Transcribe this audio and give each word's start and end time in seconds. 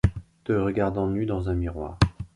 te 0.45 0.53
regardant 0.53 1.05
nu 1.05 1.27
dans 1.27 1.49
un 1.51 1.53
miroir. 1.53 1.99